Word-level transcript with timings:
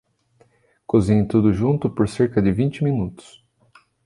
Cozinhe 0.87 1.27
tudo 1.27 1.53
junto 1.53 1.87
por 1.87 2.09
cerca 2.09 2.41
de 2.41 2.51
vinte 2.51 2.83
minutos. 2.83 3.45